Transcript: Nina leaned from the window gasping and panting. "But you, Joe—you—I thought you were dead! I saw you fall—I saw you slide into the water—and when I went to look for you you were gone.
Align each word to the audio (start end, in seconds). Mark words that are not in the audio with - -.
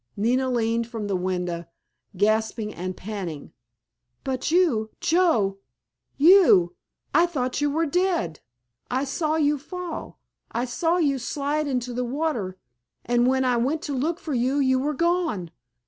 Nina 0.17 0.49
leaned 0.49 0.87
from 0.87 1.05
the 1.05 1.15
window 1.15 1.65
gasping 2.17 2.73
and 2.73 2.97
panting. 2.97 3.53
"But 4.23 4.49
you, 4.49 4.89
Joe—you—I 4.99 7.25
thought 7.27 7.61
you 7.61 7.69
were 7.69 7.85
dead! 7.85 8.39
I 8.89 9.03
saw 9.03 9.35
you 9.35 9.59
fall—I 9.59 10.65
saw 10.65 10.97
you 10.97 11.19
slide 11.19 11.67
into 11.67 11.93
the 11.93 12.03
water—and 12.03 13.27
when 13.27 13.45
I 13.45 13.57
went 13.57 13.83
to 13.83 13.93
look 13.93 14.19
for 14.19 14.33
you 14.33 14.57
you 14.57 14.79
were 14.79 14.95
gone. 14.95 15.51